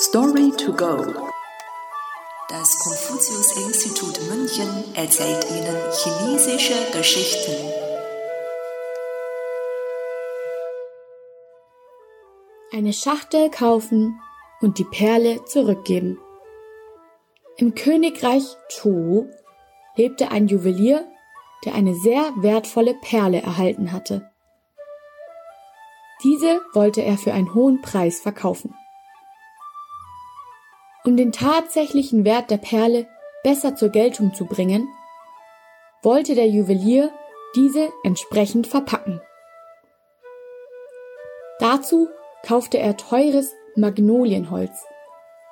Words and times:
Story 0.00 0.52
to 0.52 0.72
go. 0.72 0.96
Das 2.48 2.78
Konfuzius-Institut 2.78 4.20
München 4.30 4.84
erzählt 4.94 5.44
Ihnen 5.50 5.76
chinesische 5.92 6.74
Geschichten. 6.92 7.52
Eine 12.72 12.92
Schachtel 12.92 13.50
kaufen 13.50 14.20
und 14.60 14.78
die 14.78 14.84
Perle 14.84 15.44
zurückgeben. 15.46 16.20
Im 17.56 17.74
Königreich 17.74 18.44
Zhou 18.68 19.26
lebte 19.96 20.30
ein 20.30 20.46
Juwelier, 20.46 21.08
der 21.64 21.74
eine 21.74 21.96
sehr 21.96 22.32
wertvolle 22.36 22.94
Perle 23.02 23.42
erhalten 23.42 23.90
hatte. 23.90 24.30
Diese 26.22 26.60
wollte 26.72 27.02
er 27.02 27.18
für 27.18 27.32
einen 27.32 27.52
hohen 27.52 27.82
Preis 27.82 28.20
verkaufen. 28.20 28.76
Um 31.08 31.16
den 31.16 31.32
tatsächlichen 31.32 32.26
Wert 32.26 32.50
der 32.50 32.58
Perle 32.58 33.06
besser 33.42 33.74
zur 33.74 33.88
Geltung 33.88 34.34
zu 34.34 34.44
bringen, 34.44 34.86
wollte 36.02 36.34
der 36.34 36.46
Juwelier 36.46 37.10
diese 37.56 37.88
entsprechend 38.04 38.66
verpacken. 38.66 39.18
Dazu 41.60 42.08
kaufte 42.44 42.76
er 42.76 42.98
teures 42.98 43.54
Magnolienholz 43.74 44.84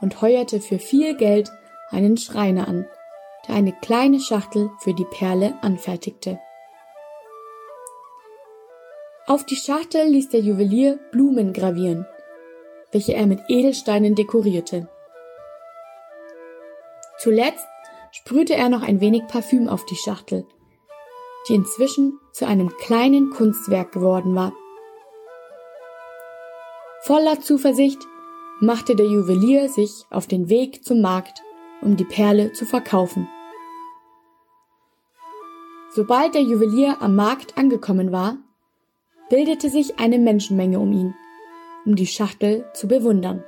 und 0.00 0.22
heuerte 0.22 0.58
für 0.58 0.78
viel 0.78 1.18
Geld 1.18 1.50
einen 1.90 2.16
Schreiner 2.16 2.66
an, 2.66 2.88
der 3.46 3.56
eine 3.56 3.74
kleine 3.74 4.20
Schachtel 4.20 4.70
für 4.78 4.94
die 4.94 5.04
Perle 5.04 5.58
anfertigte. 5.60 6.40
Auf 9.26 9.44
die 9.44 9.56
Schachtel 9.56 10.08
ließ 10.08 10.30
der 10.30 10.40
Juwelier 10.40 10.98
Blumen 11.10 11.52
gravieren, 11.52 12.06
welche 12.90 13.12
er 13.12 13.26
mit 13.26 13.40
Edelsteinen 13.48 14.14
dekorierte. 14.14 14.88
Zuletzt 17.18 17.66
sprühte 18.10 18.54
er 18.54 18.68
noch 18.68 18.82
ein 18.82 19.00
wenig 19.00 19.26
Parfüm 19.26 19.68
auf 19.68 19.84
die 19.86 19.96
Schachtel, 19.96 20.46
die 21.48 21.54
inzwischen 21.54 22.18
zu 22.32 22.46
einem 22.46 22.68
kleinen 22.78 23.30
Kunstwerk 23.30 23.92
geworden 23.92 24.34
war. 24.34 24.52
Voller 27.02 27.40
Zuversicht 27.40 27.98
machte 28.60 28.94
der 28.94 29.06
Juwelier 29.06 29.68
sich 29.68 30.04
auf 30.10 30.26
den 30.26 30.48
Weg 30.48 30.84
zum 30.84 31.00
Markt, 31.00 31.42
um 31.80 31.96
die 31.96 32.04
Perle 32.04 32.52
zu 32.52 32.64
verkaufen. 32.64 33.28
Sobald 35.90 36.34
der 36.34 36.42
Juwelier 36.42 36.98
am 37.00 37.16
Markt 37.16 37.58
angekommen 37.58 38.12
war, 38.12 38.38
bildete 39.28 39.68
sich 39.68 39.98
eine 39.98 40.18
Menschenmenge 40.18 40.78
um 40.78 40.92
ihn, 40.92 41.14
um 41.84 41.96
die 41.96 42.06
Schachtel 42.06 42.64
zu 42.72 42.86
bewundern. 42.86 43.44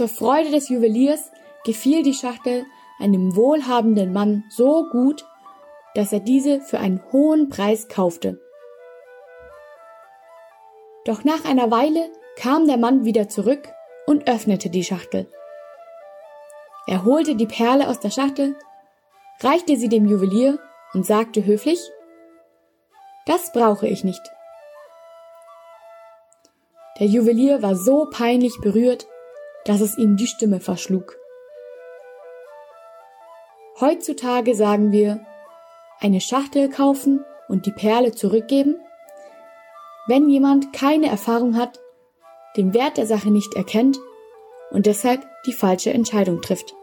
Zur 0.00 0.08
Freude 0.08 0.50
des 0.50 0.70
Juweliers 0.70 1.30
gefiel 1.62 2.02
die 2.02 2.14
Schachtel 2.14 2.64
einem 3.00 3.36
wohlhabenden 3.36 4.14
Mann 4.14 4.44
so 4.48 4.88
gut, 4.90 5.26
dass 5.94 6.10
er 6.10 6.20
diese 6.20 6.62
für 6.62 6.78
einen 6.78 7.02
hohen 7.12 7.50
Preis 7.50 7.86
kaufte. 7.86 8.40
Doch 11.04 11.22
nach 11.24 11.44
einer 11.44 11.70
Weile 11.70 12.10
kam 12.38 12.66
der 12.66 12.78
Mann 12.78 13.04
wieder 13.04 13.28
zurück 13.28 13.68
und 14.06 14.26
öffnete 14.26 14.70
die 14.70 14.84
Schachtel. 14.84 15.28
Er 16.86 17.04
holte 17.04 17.36
die 17.36 17.44
Perle 17.46 17.86
aus 17.86 18.00
der 18.00 18.08
Schachtel, 18.08 18.56
reichte 19.40 19.76
sie 19.76 19.90
dem 19.90 20.06
Juwelier 20.06 20.58
und 20.94 21.04
sagte 21.04 21.44
höflich, 21.44 21.78
das 23.26 23.52
brauche 23.52 23.86
ich 23.86 24.02
nicht. 24.02 24.22
Der 26.98 27.06
Juwelier 27.06 27.60
war 27.60 27.76
so 27.76 28.08
peinlich 28.10 28.56
berührt, 28.62 29.06
dass 29.64 29.80
es 29.80 29.96
ihm 29.98 30.16
die 30.16 30.26
Stimme 30.26 30.60
verschlug. 30.60 31.16
Heutzutage 33.80 34.54
sagen 34.54 34.92
wir, 34.92 35.24
eine 36.00 36.20
Schachtel 36.20 36.68
kaufen 36.68 37.24
und 37.48 37.66
die 37.66 37.72
Perle 37.72 38.12
zurückgeben, 38.12 38.76
wenn 40.06 40.28
jemand 40.28 40.72
keine 40.72 41.08
Erfahrung 41.08 41.56
hat, 41.56 41.78
den 42.56 42.74
Wert 42.74 42.96
der 42.96 43.06
Sache 43.06 43.30
nicht 43.30 43.54
erkennt 43.54 43.98
und 44.70 44.86
deshalb 44.86 45.24
die 45.46 45.52
falsche 45.52 45.92
Entscheidung 45.92 46.40
trifft. 46.40 46.74